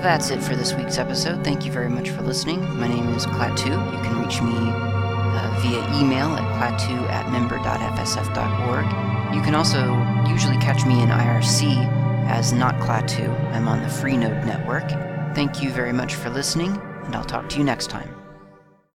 That's 0.04 0.30
it 0.30 0.42
for 0.42 0.56
this 0.56 0.74
week's 0.74 1.00
episode. 1.00 1.44
Thank 1.44 1.66
you 1.66 1.72
very 1.72 1.89
much 1.89 2.12
for 2.12 2.22
listening. 2.22 2.62
My 2.77 2.88
name 2.88 3.10
is 3.16 3.25
Klaatu. 3.25 3.66
You 3.66 4.04
can 4.04 4.22
reach 4.22 4.42
me 4.42 4.54
uh, 4.54 5.60
via 5.62 6.00
email 6.00 6.36
at 6.36 6.44
klaatu 6.56 7.10
at 7.10 7.30
member.fsf.org 7.32 9.18
you 9.34 9.42
can 9.42 9.56
also 9.56 9.84
usually 10.27 10.58
catch 10.58 10.86
me 10.86 11.01
in 11.01 11.10
IRC 11.10 11.97
as 12.27 12.53
Not 12.53 12.75
Klaatu. 12.75 13.29
I'm 13.53 13.67
on 13.67 13.81
the 13.81 13.88
Freenode 13.88 14.46
network. 14.46 14.89
Thank 15.36 15.62
you 15.62 15.72
very 15.72 15.93
much 15.93 16.15
for 16.15 16.29
listening, 16.29 16.79
and 17.03 17.15
I'll 17.15 17.24
talk 17.24 17.50
to 17.50 17.57
you 17.57 17.63
next 17.63 17.89
time. 17.89 18.26